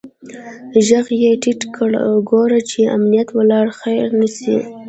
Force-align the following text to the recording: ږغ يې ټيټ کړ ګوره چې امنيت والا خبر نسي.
ږغ 0.87 1.07
يې 1.23 1.31
ټيټ 1.41 1.61
کړ 1.75 1.91
ګوره 2.29 2.59
چې 2.69 2.79
امنيت 2.95 3.29
والا 3.35 3.59
خبر 3.77 4.07
نسي. 4.19 4.57